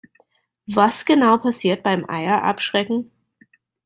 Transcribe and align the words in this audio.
Was 0.65 1.05
genau 1.05 1.37
passiert 1.37 1.83
beim 1.83 2.09
Eier 2.09 2.41
abschrecken? 2.41 3.11